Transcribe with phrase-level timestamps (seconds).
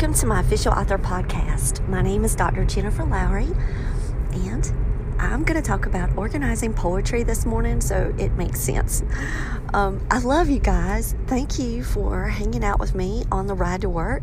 [0.00, 1.86] Welcome to my official author podcast.
[1.86, 2.64] My name is Dr.
[2.64, 3.48] Jennifer Lowry,
[4.32, 4.72] and
[5.18, 9.02] I'm going to talk about organizing poetry this morning so it makes sense.
[9.74, 11.14] Um, I love you guys.
[11.26, 14.22] Thank you for hanging out with me on the ride to work.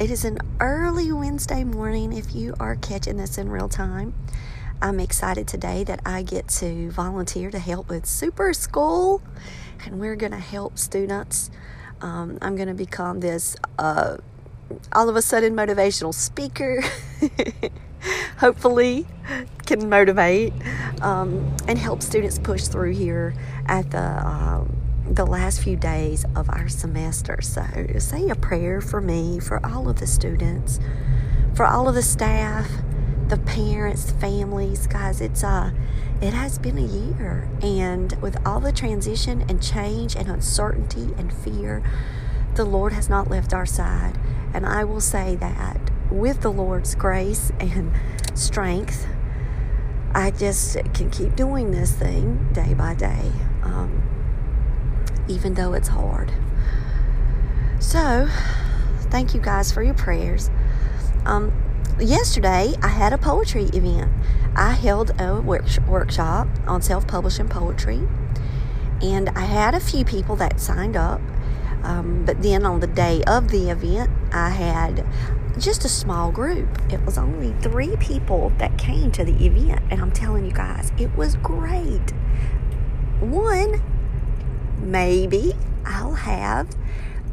[0.00, 4.14] It is an early Wednesday morning if you are catching this in real time.
[4.82, 9.22] I'm excited today that I get to volunteer to help with Super School,
[9.84, 11.52] and we're going to help students.
[12.00, 13.54] Um, I'm going to become this.
[13.78, 14.16] Uh,
[14.92, 16.82] all of a sudden motivational speaker
[18.38, 19.06] hopefully
[19.66, 20.52] can motivate
[21.02, 23.34] um, and help students push through here
[23.66, 24.74] at the um,
[25.10, 27.40] the last few days of our semester.
[27.40, 27.64] So
[27.98, 30.78] say a prayer for me for all of the students
[31.54, 32.70] for all of the staff
[33.28, 34.86] the parents families.
[34.86, 35.70] Guys it's uh
[36.20, 41.32] it has been a year and with all the transition and change and uncertainty and
[41.32, 41.82] fear
[42.54, 44.18] the lord has not left our side
[44.54, 45.78] and I will say that
[46.10, 47.92] with the Lord's grace and
[48.34, 49.06] strength,
[50.14, 53.30] I just can keep doing this thing day by day,
[53.62, 54.02] um,
[55.28, 56.32] even though it's hard.
[57.78, 58.28] So,
[59.10, 60.50] thank you guys for your prayers.
[61.24, 61.52] Um,
[62.00, 64.10] yesterday, I had a poetry event.
[64.56, 68.08] I held a work- workshop on self publishing poetry,
[69.02, 71.20] and I had a few people that signed up.
[71.82, 75.06] Um, but then on the day of the event, I had
[75.58, 76.68] just a small group.
[76.92, 79.82] It was only three people that came to the event.
[79.90, 82.10] And I'm telling you guys, it was great.
[83.20, 83.82] One,
[84.78, 86.68] maybe I'll have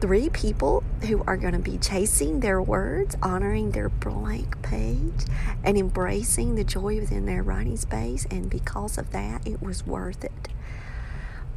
[0.02, 5.26] three people who are going to be chasing their words, honoring their blank page,
[5.64, 8.26] and embracing the joy within their writing space.
[8.30, 10.50] And because of that, it was worth it.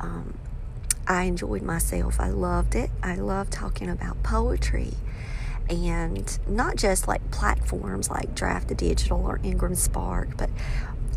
[0.00, 0.38] Um,
[1.08, 2.20] I enjoyed myself.
[2.20, 2.90] I loved it.
[3.02, 4.92] I love talking about poetry
[5.70, 10.50] and not just like platforms like Draft2Digital or Ingram Spark, but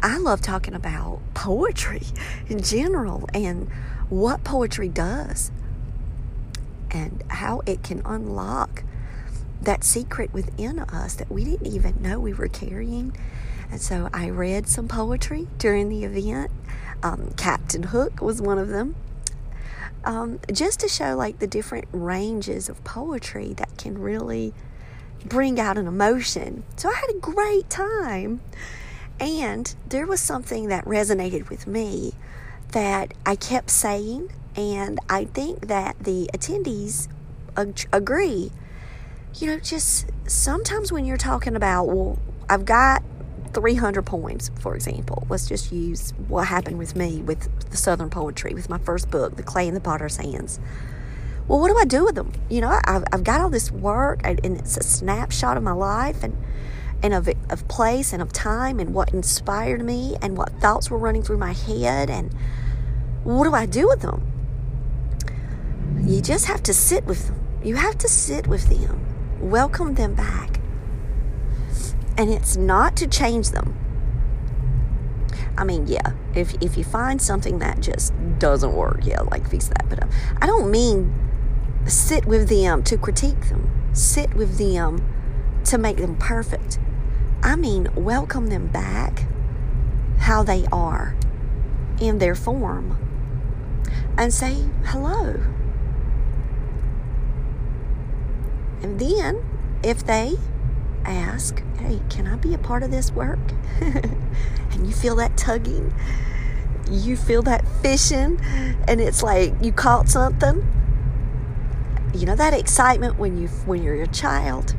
[0.02, 2.04] I love talking about poetry
[2.48, 3.70] in general and
[4.10, 5.52] what poetry does
[6.90, 8.84] and how it can unlock
[9.62, 13.16] that secret within us that we didn't even know we were carrying.
[13.70, 16.50] And so I read some poetry during the event.
[17.04, 18.96] Um, Captain Hook was one of them
[20.04, 24.54] um, just to show like the different ranges of poetry that can really
[25.26, 26.64] bring out an emotion.
[26.76, 28.42] So I had a great time.
[29.20, 32.14] And there was something that resonated with me
[32.72, 37.08] that I kept saying, and I think that the attendees
[37.56, 38.52] ag- agree.
[39.36, 42.18] You know, just sometimes when you're talking about, well,
[42.50, 43.04] I've got
[43.54, 45.26] 300 poems, for example.
[45.30, 49.36] Let's just use what happened with me with the Southern poetry, with my first book,
[49.36, 50.60] The Clay in the Potter's Hands.
[51.48, 52.32] Well, what do I do with them?
[52.50, 56.24] You know, I've, I've got all this work, and it's a snapshot of my life
[56.24, 56.38] and,
[57.04, 60.98] and of, of place and of time and what inspired me and what thoughts were
[60.98, 62.10] running through my head.
[62.10, 62.34] And
[63.24, 64.28] what do I do with them?
[66.00, 67.40] You just have to sit with them.
[67.64, 69.06] You have to sit with them,
[69.40, 70.51] welcome them back
[72.22, 73.76] and it's not to change them.
[75.58, 79.70] I mean, yeah, if, if you find something that just doesn't work, yeah, like fix
[79.70, 79.90] that.
[79.90, 80.08] But uh,
[80.40, 81.12] I don't mean
[81.88, 85.04] sit with them to critique them, sit with them
[85.66, 86.78] to make them perfect.
[87.42, 89.26] I mean, welcome them back
[90.20, 91.16] how they are
[92.00, 93.00] in their form
[94.16, 95.42] and say hello.
[98.84, 99.44] And then,
[99.84, 100.36] if they
[101.06, 103.40] ask, hey, can I be a part of this work?
[103.82, 105.94] and you feel that tugging,
[106.90, 108.40] you feel that fishing
[108.88, 110.66] and it's like you caught something.
[112.14, 114.76] You know that excitement when you when you're a child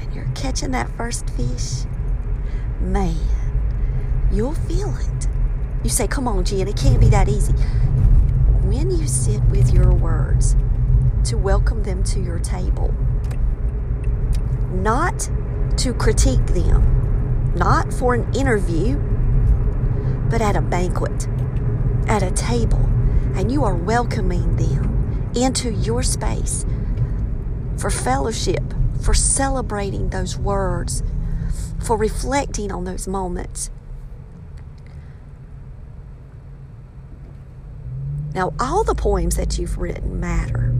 [0.00, 1.84] and you're catching that first fish?
[2.80, 3.16] Man
[4.30, 5.28] you'll feel it.
[5.82, 7.54] You say come on Jen it can't be that easy.
[8.64, 10.54] When you sit with your words
[11.24, 12.94] to welcome them to your table
[14.70, 15.28] not
[15.78, 18.96] to critique them not for an interview
[20.28, 21.26] but at a banquet
[22.06, 22.84] at a table
[23.34, 26.64] and you are welcoming them into your space
[27.78, 28.62] for fellowship,
[29.00, 31.02] for celebrating those words,
[31.78, 33.70] for reflecting on those moments.
[38.34, 40.74] Now, all the poems that you've written matter.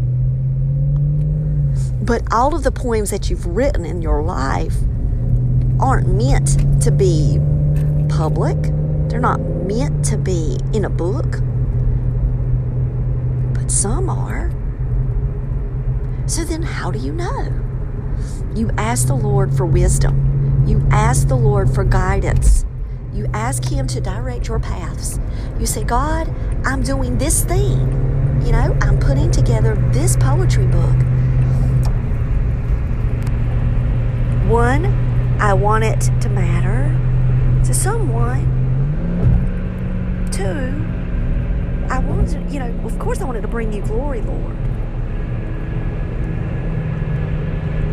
[2.02, 4.76] But all of the poems that you've written in your life
[5.80, 7.38] aren't meant to be
[8.08, 8.56] public.
[9.08, 11.40] They're not meant to be in a book,
[13.54, 14.50] but some are.
[16.26, 17.52] So then, how do you know?
[18.54, 22.64] You ask the Lord for wisdom, you ask the Lord for guidance,
[23.12, 25.18] you ask Him to direct your paths.
[25.58, 26.32] You say, God,
[26.64, 27.78] I'm doing this thing.
[28.44, 30.96] You know, I'm putting together this poetry book.
[34.48, 35.07] One,
[35.40, 36.94] I want it to matter
[37.64, 38.58] to someone
[40.32, 40.84] too,
[41.90, 44.56] I wanted to, you know, of course I wanted to bring you glory, Lord.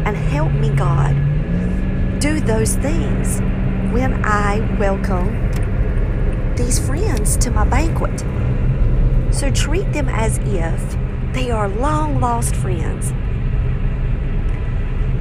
[0.05, 1.15] And help me, God,
[2.19, 3.39] do those things
[3.93, 5.35] when I welcome
[6.55, 8.23] these friends to my banquet.
[9.33, 10.97] So treat them as if
[11.33, 13.11] they are long lost friends.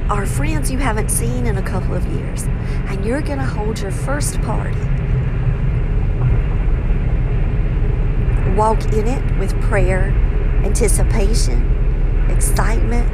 [0.09, 3.79] Our friends you haven't seen in a couple of years, and you're going to hold
[3.79, 4.79] your first party
[8.55, 10.11] walk in it with prayer,
[10.63, 13.07] anticipation, excitement.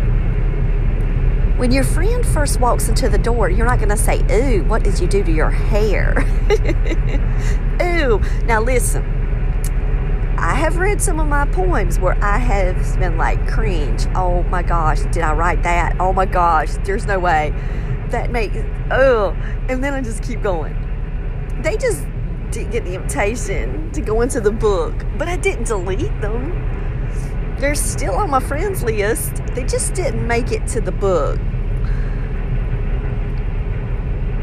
[1.57, 4.83] When your friend first walks into the door, you're not going to say, Ooh, what
[4.83, 6.15] did you do to your hair?
[7.81, 8.21] Ooh.
[8.45, 9.03] Now, listen,
[10.43, 14.07] I have read some of my poems where I have been like, cringe.
[14.15, 15.97] Oh my gosh, did I write that?
[15.99, 17.53] Oh my gosh, there's no way.
[18.09, 18.57] That makes,
[18.89, 19.37] oh.
[19.69, 20.75] And then I just keep going.
[21.61, 22.07] They just
[22.49, 27.55] didn't get the invitation to go into the book, but I didn't delete them.
[27.59, 29.35] They're still on my friends list.
[29.53, 31.37] They just didn't make it to the book.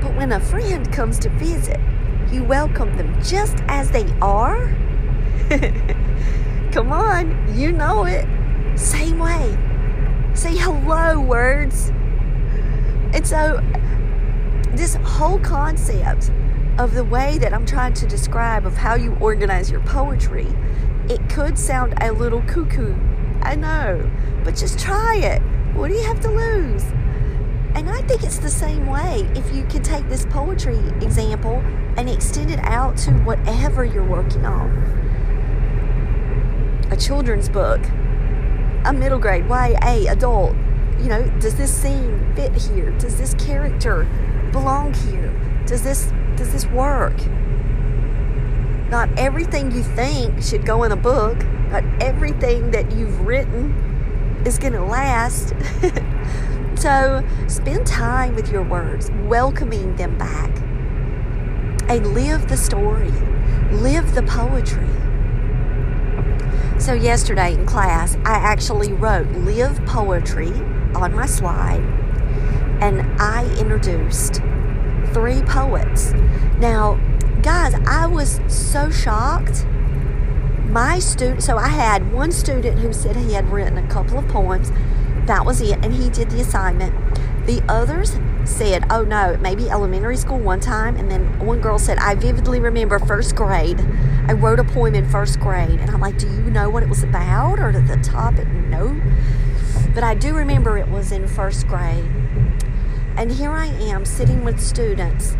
[0.00, 1.80] But when a friend comes to visit,
[2.30, 4.72] you welcome them just as they are.
[6.72, 8.26] Come on, you know it.
[8.78, 9.56] Same way.
[10.34, 11.90] Say hello words.
[13.14, 13.60] And so,
[14.70, 16.30] this whole concept
[16.78, 20.46] of the way that I'm trying to describe of how you organize your poetry,
[21.08, 22.94] it could sound a little cuckoo.
[23.42, 24.10] I know,
[24.44, 25.40] but just try it.
[25.74, 26.84] What do you have to lose?
[27.74, 31.62] And I think it's the same way if you can take this poetry example
[31.96, 34.97] and extend it out to whatever you're working on.
[36.90, 37.80] A children's book,
[38.84, 40.56] a middle grade, YA, adult.
[40.98, 42.90] You know, does this scene fit here?
[42.98, 44.04] Does this character
[44.52, 45.32] belong here?
[45.66, 47.14] Does this does this work?
[48.90, 51.36] Not everything you think should go in a book.
[51.70, 55.52] Not everything that you've written is going to last.
[56.80, 60.56] so spend time with your words, welcoming them back,
[61.90, 63.10] and live the story,
[63.72, 64.88] live the poetry.
[66.78, 70.52] So, yesterday in class, I actually wrote live poetry
[70.94, 71.82] on my slide
[72.80, 74.36] and I introduced
[75.12, 76.12] three poets.
[76.58, 76.94] Now,
[77.42, 79.66] guys, I was so shocked.
[80.66, 84.28] My student, so I had one student who said he had written a couple of
[84.28, 84.70] poems.
[85.26, 86.94] That was it, and he did the assignment.
[87.46, 90.96] The others said, oh no, maybe elementary school one time.
[90.96, 93.80] And then one girl said, I vividly remember first grade.
[94.28, 95.80] I wrote a poem in first grade.
[95.80, 98.46] And I'm like, do you know what it was about or the topic?
[98.46, 99.00] No.
[99.94, 102.04] But I do remember it was in first grade.
[103.16, 105.34] And here I am sitting with students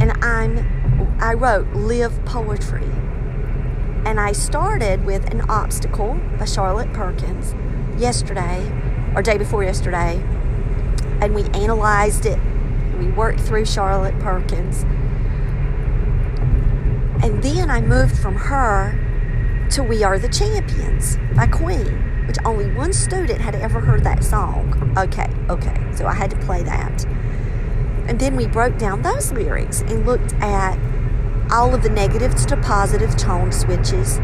[0.00, 0.80] and I'm
[1.20, 2.88] I wrote live poetry.
[4.06, 7.54] And I started with an obstacle by Charlotte Perkins
[8.00, 8.72] yesterday
[9.14, 10.16] or day before yesterday.
[11.20, 12.38] And we analyzed it.
[12.98, 14.86] We worked through Charlotte Perkins.
[17.22, 18.98] And then I moved from her
[19.70, 24.22] to We Are the Champions by Queen which only one student had ever heard that
[24.22, 24.94] song.
[24.96, 27.04] Okay, okay, so I had to play that.
[28.06, 30.78] And then we broke down those lyrics and looked at
[31.50, 34.20] all of the negatives to positive tone switches.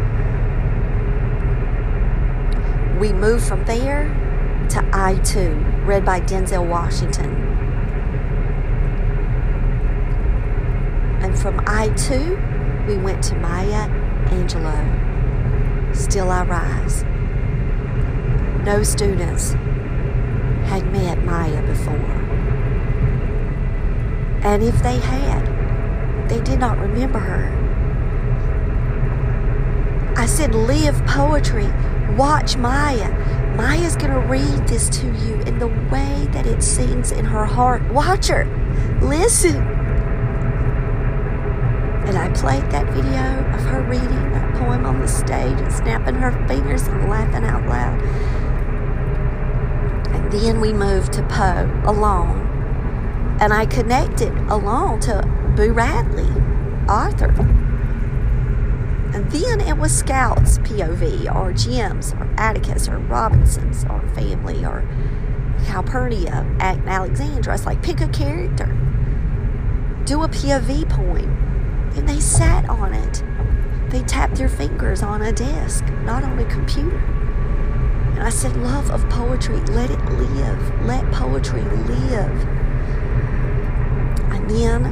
[3.00, 4.04] We moved from there
[4.70, 7.34] to I Too, read by Denzel Washington.
[11.24, 12.36] And from I Too,
[12.86, 13.88] we went to Maya
[14.28, 15.94] Angelou.
[15.94, 17.04] Still I rise.
[18.64, 19.52] No students
[20.66, 21.94] had met Maya before.
[24.42, 27.52] And if they had, they did not remember her.
[30.16, 31.68] I said, live poetry.
[32.16, 33.12] Watch Maya.
[33.56, 37.44] Maya's going to read this to you in the way that it sings in her
[37.44, 37.82] heart.
[37.92, 38.44] Watch her.
[39.02, 39.75] Listen.
[42.06, 46.14] And I played that video of her reading that poem on the stage and snapping
[46.14, 48.00] her fingers and laughing out loud.
[50.14, 52.46] And then we moved to Poe alone.
[53.40, 55.22] And I connected alone to
[55.56, 56.30] Boo Radley,
[56.88, 57.34] Arthur.
[59.12, 64.88] And then it was Scout's POV, or Jem's, or Atticus, or Robinson's, or family, or
[65.66, 67.54] Calpurnia, Alexandra.
[67.54, 68.66] It's like pick a character,
[70.04, 71.30] do a POV point,
[71.96, 73.22] and they sat on it.
[73.90, 76.98] They tapped their fingers on a desk, not on a computer.
[76.98, 80.86] And I said, Love of poetry, let it live.
[80.86, 82.48] Let poetry live.
[84.32, 84.84] And then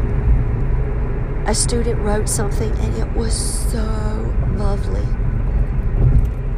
[1.47, 3.35] a student wrote something and it was
[3.71, 5.07] so lovely.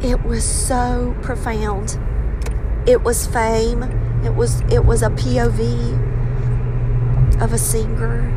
[0.07, 1.99] It was so profound.
[2.87, 3.83] It was fame.
[4.23, 6.07] It was it was a POV
[7.41, 8.33] of a singer.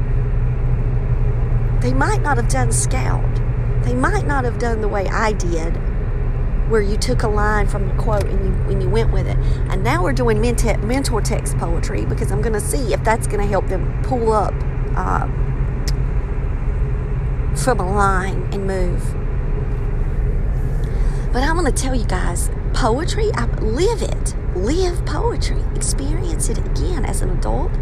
[1.81, 3.25] They might not have done scout.
[3.85, 5.71] They might not have done the way I did,
[6.71, 9.37] where you took a line from the quote and you when you went with it.
[9.71, 13.41] And now we're doing mentor text poetry because I'm going to see if that's going
[13.41, 14.55] to help them pull up.
[14.95, 15.29] Uh,
[17.57, 19.03] from a line and move.
[21.33, 24.35] But I want to tell you guys poetry, I live it.
[24.57, 25.63] Live poetry.
[25.75, 27.73] Experience it again as an adult.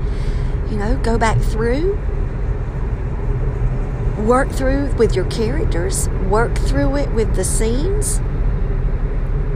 [0.69, 1.99] You know, go back through.
[4.27, 6.09] Work through with your characters.
[6.29, 8.21] Work through it with the scenes.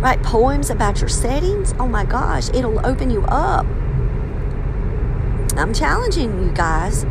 [0.00, 1.74] Write poems about your settings.
[1.78, 3.66] Oh my gosh, it'll open you up.
[5.56, 7.04] I'm challenging you guys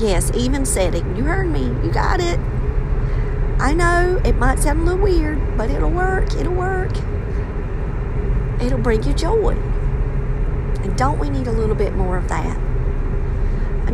[0.00, 1.14] Yes, even setting.
[1.14, 1.64] You heard me.
[1.84, 2.38] You got it.
[3.60, 6.34] I know it might sound a little weird, but it'll work.
[6.36, 6.92] It'll work.
[8.62, 9.54] It'll bring you joy.
[10.82, 12.69] And don't we need a little bit more of that?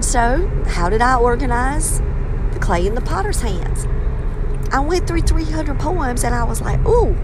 [0.06, 1.98] So, how did I organize
[2.52, 3.88] the clay in the potter's hands?
[4.72, 7.16] I went through 300 poems and I was like, ooh,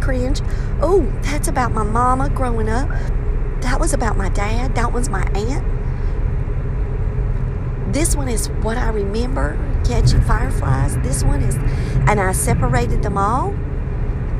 [0.00, 0.40] cringe.
[0.82, 2.88] Ooh, that's about my mama growing up.
[3.60, 4.74] That was about my dad.
[4.74, 5.66] That one's my aunt.
[7.92, 10.96] This one is what I remember catching fireflies.
[11.00, 11.56] This one is,
[12.08, 13.50] and I separated them all,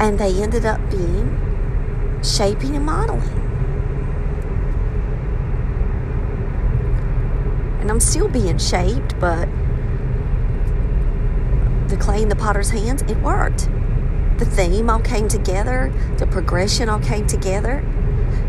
[0.01, 3.45] and they ended up being shaping and modeling.
[7.85, 9.47] And I'm still being shaped, but
[11.89, 13.69] the clay in the potter's hands, it worked.
[14.39, 17.85] The theme all came together, the progression all came together,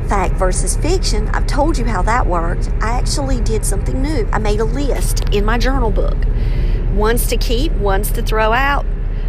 [0.07, 2.69] fact versus fiction, I've told you how that worked.
[2.79, 4.25] I actually did something new.
[4.31, 6.15] I made a list in my journal book
[6.93, 8.85] ones to keep, ones to throw out,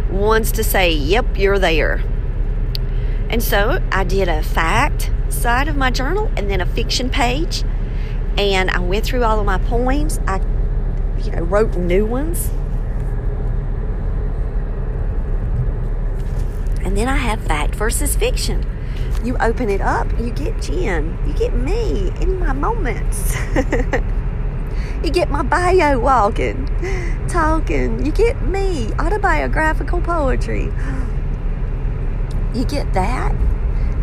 [0.09, 2.01] ones to say, yep, you're there.
[3.29, 7.65] And so I did a fact side of my journal and then a fiction page.
[8.37, 10.19] And I went through all of my poems.
[10.27, 10.41] I,
[11.23, 12.49] you know, wrote new ones.
[16.83, 18.65] And then I have fact versus fiction
[19.23, 23.35] you open it up, you get Jen, you get me in my moments.
[25.03, 26.65] you get my bio walking,
[27.27, 30.71] talking, you get me, autobiographical poetry.
[32.53, 33.35] You get that,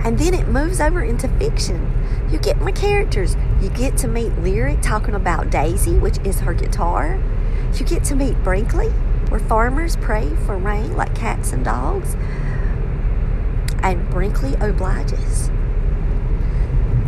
[0.05, 1.91] and then it moves over into fiction.
[2.35, 3.37] You get my characters.
[3.63, 7.23] You get to meet Lyric talking about Daisy, which is her guitar.
[7.75, 8.89] You get to meet Brinkley,
[9.29, 12.17] where farmers pray for rain like cats and dogs
[13.85, 15.53] and Brinkley obliges.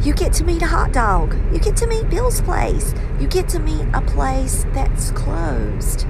[0.07, 1.35] You get to meet a hot dog.
[1.53, 2.95] You get to meet Bill's place.
[3.19, 6.07] You get to meet a place that's closed.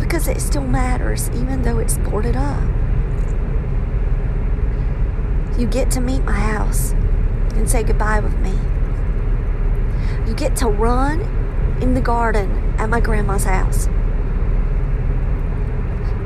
[0.00, 2.66] Because it still matters, even though it's boarded up.
[5.58, 6.94] You get to meet my house
[7.58, 8.54] and say goodbye with me.
[10.26, 11.20] You get to run
[11.82, 13.86] in the garden at my grandma's house.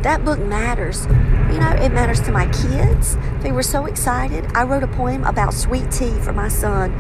[0.03, 1.07] That book matters.
[1.53, 3.17] You know, it matters to my kids.
[3.41, 4.45] They were so excited.
[4.55, 6.93] I wrote a poem about sweet tea for my son,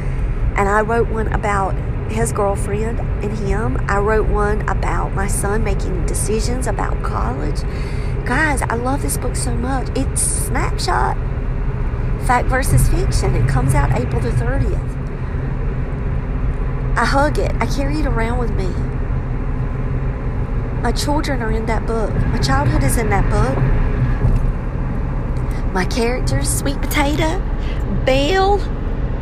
[0.56, 1.74] and I wrote one about
[2.10, 3.84] his girlfriend and him.
[3.88, 7.62] I wrote one about my son making decisions about college.
[8.24, 9.88] Guys, I love this book so much.
[9.96, 11.16] It's snapshot.
[12.26, 13.34] Fact versus fiction.
[13.34, 14.92] It comes out April the 30th.
[16.96, 17.52] I hug it.
[17.60, 18.68] I carry it around with me.
[20.82, 22.12] My children are in that book.
[22.26, 23.56] My childhood is in that book.
[25.72, 27.40] My characters, Sweet Potato,
[28.04, 28.60] Belle.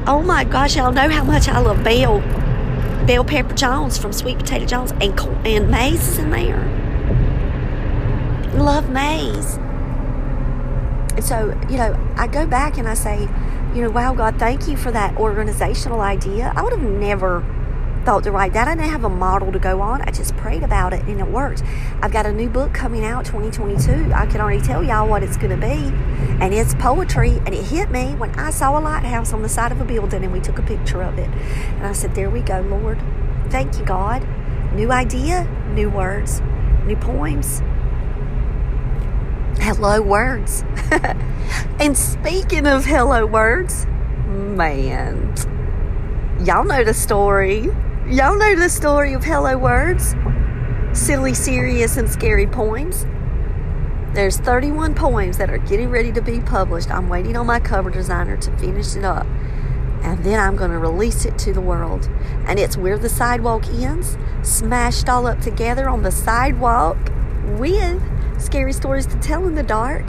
[0.07, 2.21] Oh my gosh, y'all know how much I love Belle.
[3.07, 6.67] Belle Pepper Jones from Sweet Potato Jones, and and Maze is in there.
[8.55, 9.59] Love Maze.
[11.21, 13.29] And so, you know, I go back and I say,
[13.75, 16.51] you know, wow, God, thank you for that organizational idea.
[16.57, 17.45] I would have never
[18.07, 18.69] thought to write that.
[18.69, 20.01] I didn't have a model to go on.
[20.01, 21.63] I just prayed about it and it worked.
[22.01, 24.15] I've got a new book coming out 2022.
[24.15, 25.93] I can already tell y'all what it's going to be.
[26.43, 27.33] And it's poetry.
[27.45, 30.25] And it hit me when I saw a lighthouse on the side of a building
[30.25, 31.29] and we took a picture of it.
[31.29, 32.99] And I said, There we go, Lord.
[33.51, 34.27] Thank you, God.
[34.73, 36.41] New idea, new words,
[36.87, 37.61] new poems.
[39.61, 40.65] Hello, words.
[41.81, 43.85] and speaking of hello, words,
[44.27, 45.35] man,
[46.43, 47.69] y'all know the story.
[48.09, 50.15] Y'all know the story of Hello Words?
[50.95, 53.05] Silly, serious, and scary poems.
[54.15, 56.91] There's 31 poems that are getting ready to be published.
[56.91, 59.27] I'm waiting on my cover designer to finish it up.
[60.03, 62.09] And then I'm going to release it to the world.
[62.47, 66.97] And it's Where the Sidewalk Ends, smashed all up together on the sidewalk
[67.59, 68.03] with
[68.41, 70.05] scary stories to tell in the dark.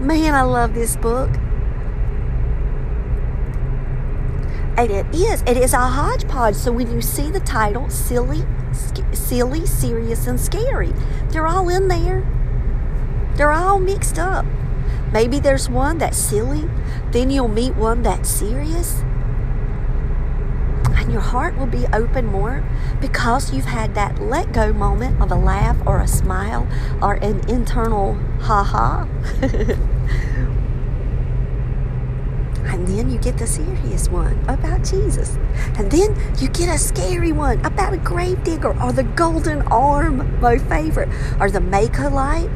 [0.00, 1.30] Man, I love this book.
[4.76, 5.42] And it is.
[5.42, 6.54] It is a hodgepodge.
[6.54, 8.44] So when you see the title, silly,
[9.12, 10.92] silly, serious, and scary,
[11.28, 12.26] they're all in there.
[13.36, 14.44] They're all mixed up.
[15.12, 16.68] Maybe there's one that's silly,
[17.10, 19.02] then you'll meet one that's serious.
[21.12, 22.64] Your heart will be open more
[22.98, 26.66] because you've had that let go moment of a laugh or a smile
[27.02, 29.06] or an internal ha ha.
[32.64, 35.36] And then you get the serious one about Jesus.
[35.76, 40.56] And then you get a scary one about a gravedigger or the golden arm, my
[40.56, 42.48] favorite, or the Maco light,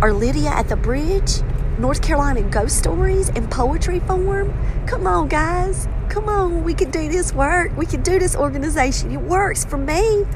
[0.00, 1.40] or Lydia at the bridge,
[1.78, 4.54] North Carolina ghost stories in poetry form.
[4.86, 5.88] Come on, guys.
[6.18, 6.64] Come on.
[6.64, 7.76] We can do this work.
[7.76, 9.12] We can do this organization.
[9.12, 10.26] It works for me.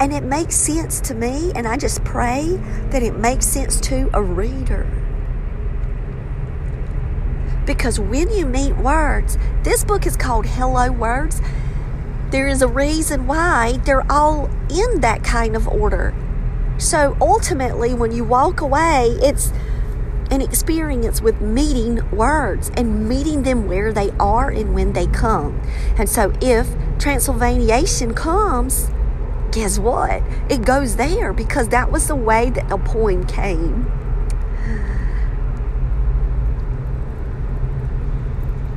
[0.00, 1.52] And it makes sense to me.
[1.54, 2.58] And I just pray
[2.90, 4.90] that it makes sense to a reader.
[7.64, 11.40] Because when you meet words, this book is called Hello Words.
[12.30, 16.12] There is a reason why they're all in that kind of order.
[16.76, 19.52] So ultimately, when you walk away, it's
[20.30, 25.60] an experience with meeting words and meeting them where they are and when they come.
[25.98, 28.90] And so if Transylvaniation comes,
[29.52, 30.22] guess what?
[30.48, 33.90] It goes there because that was the way that the poem came.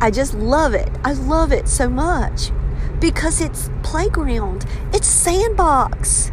[0.02, 0.90] I just love it.
[1.06, 2.52] I love it so much
[3.00, 4.66] because it's playground.
[4.92, 6.33] It's sandbox.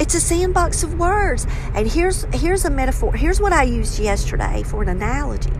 [0.00, 1.46] It's a sandbox of words.
[1.74, 3.14] And here's here's a metaphor.
[3.14, 5.52] Here's what I used yesterday for an analogy.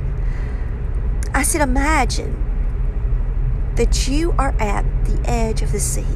[1.32, 2.34] I said imagine
[3.76, 6.06] that you are at the edge of the sea.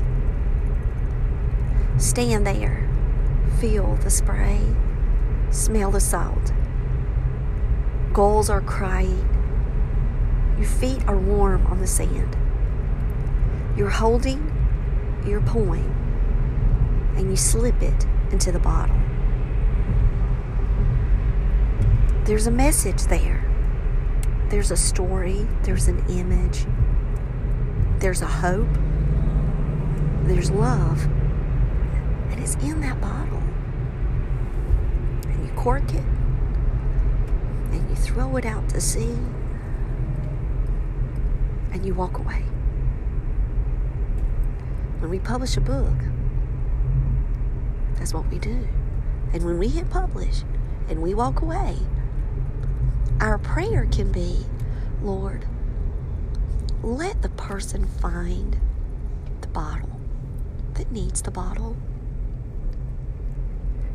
[1.98, 2.90] Stand there.
[3.60, 4.60] Feel the spray.
[5.50, 6.52] Smell the salt.
[8.12, 9.34] Gulls are crying
[10.58, 12.36] your feet are warm on the sand.
[13.76, 14.52] You're holding
[15.26, 15.90] your point
[17.16, 18.96] and you slip it into the bottle.
[22.24, 23.44] There's a message there.
[24.48, 25.46] There's a story.
[25.62, 26.66] There's an image.
[28.00, 28.74] There's a hope.
[30.24, 31.04] There's love.
[32.32, 33.40] And it's in that bottle.
[35.28, 36.04] And you cork it
[37.70, 39.16] and you throw it out to sea
[41.70, 42.42] and you walk away.
[44.98, 46.13] When we publish a book,
[47.96, 48.68] that's what we do.
[49.32, 50.42] And when we hit publish
[50.88, 51.76] and we walk away,
[53.20, 54.44] our prayer can be,
[55.02, 55.46] Lord,
[56.82, 58.60] let the person find
[59.40, 60.00] the bottle
[60.74, 61.76] that needs the bottle.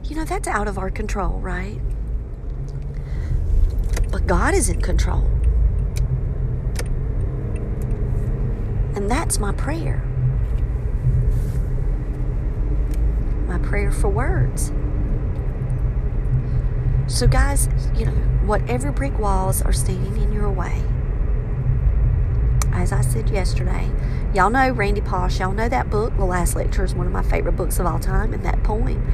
[0.03, 1.79] You know, that's out of our control, right?
[4.11, 5.29] But God is in control.
[8.95, 10.08] And that's my prayer.
[13.49, 14.71] My prayer for words.
[17.07, 18.11] So, guys, you know,
[18.45, 20.83] whatever brick walls are standing in your way,
[22.71, 23.91] as I said yesterday,
[24.31, 25.39] Y'all know Randy Pausch.
[25.39, 26.15] Y'all know that book.
[26.15, 29.11] The Last Lecture is one of my favorite books of all time, and that poem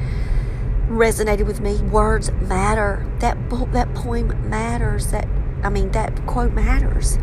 [0.88, 1.80] resonated with me.
[1.80, 3.06] Words matter.
[3.20, 5.06] That book, that poem matters.
[5.12, 5.26] That
[5.62, 7.18] I mean, that quote matters.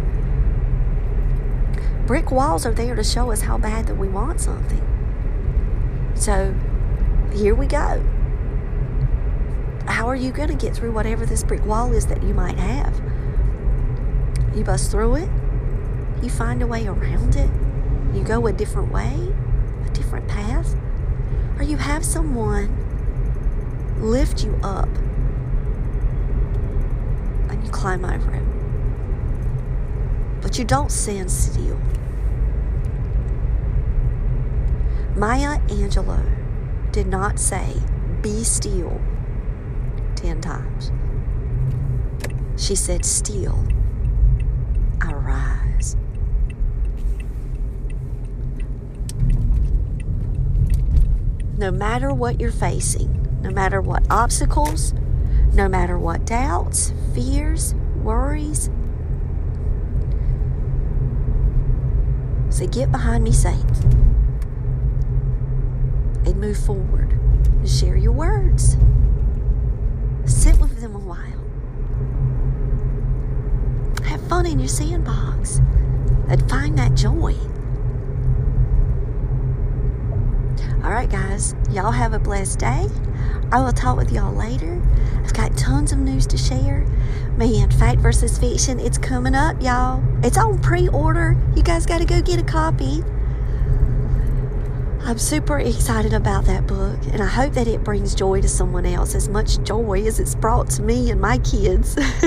[2.07, 4.81] Brick walls are there to show us how bad that we want something.
[6.15, 6.55] So,
[7.33, 8.03] here we go.
[9.87, 12.57] How are you going to get through whatever this brick wall is that you might
[12.57, 13.01] have?
[14.55, 15.29] You bust through it.
[16.21, 17.49] You find a way around it.
[18.15, 19.33] You go a different way,
[19.85, 20.75] a different path.
[21.57, 22.77] Or you have someone
[23.99, 24.89] lift you up
[27.49, 28.43] and you climb over it.
[30.41, 31.79] But you don't stand still.
[35.15, 36.42] Maya Angelou
[36.93, 37.73] did not say,
[38.21, 39.01] be still
[40.15, 40.91] 10 times.
[42.55, 43.65] She said, still,
[45.01, 45.97] arise.
[51.57, 54.93] No matter what you're facing, no matter what obstacles,
[55.53, 58.69] no matter what doubts, fears, worries.
[62.49, 64.22] Say, get behind me, Satan,
[66.25, 67.19] and move forward
[67.67, 68.77] share your words.
[70.25, 71.19] Sit with them a while.
[74.05, 75.59] Have fun in your sandbox
[76.29, 77.35] and find that joy.
[80.83, 82.87] All right, guys, y'all have a blessed day.
[83.51, 84.81] I will talk with y'all later.
[85.23, 86.85] I've got tons of news to share.
[87.37, 90.03] Man, Fact versus Fiction, it's coming up, y'all.
[90.23, 91.37] It's on pre order.
[91.55, 93.03] You guys got to go get a copy.
[95.05, 98.85] I'm super excited about that book, and I hope that it brings joy to someone
[98.85, 101.97] else as much joy as it's brought to me and my kids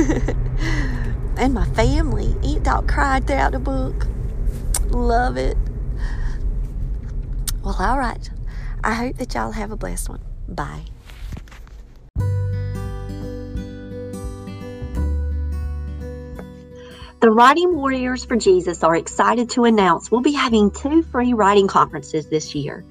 [1.36, 2.36] and my family.
[2.44, 4.06] Aunt Dot cried throughout the book.
[4.90, 5.56] Love it.
[7.64, 8.30] Well, all right.
[8.84, 10.20] I hope that y'all have a blessed one.
[10.46, 10.84] Bye.
[17.18, 21.66] The Writing Warriors for Jesus are excited to announce we'll be having two free writing
[21.66, 22.84] conferences this year.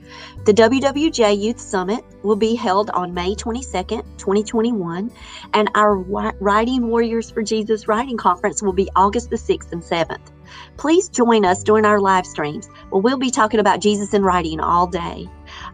[0.45, 5.11] The WWJ Youth Summit will be held on May 22nd, 2021,
[5.53, 5.95] and our
[6.39, 10.31] Writing Warriors for Jesus writing conference will be August the 6th and 7th.
[10.77, 14.59] Please join us during our live streams where we'll be talking about Jesus and writing
[14.59, 15.29] all day.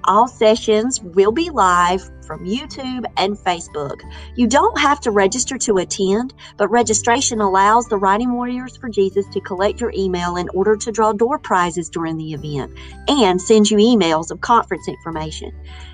[0.06, 4.02] All sessions will be live from YouTube and Facebook.
[4.36, 9.26] You don't have to register to attend, but registration allows the Writing Warriors for Jesus
[9.34, 12.72] to collect your email in order to draw door prizes during the event
[13.08, 15.52] and send you emails of conference information.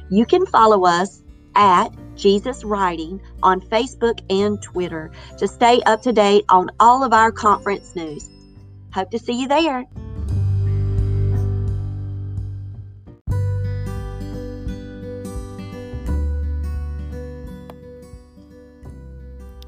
[0.10, 1.22] You can follow us
[1.56, 7.14] at Jesus Writing on Facebook and Twitter to stay up to date on all of
[7.14, 8.30] our conference news.
[8.94, 9.86] Hope to see you there.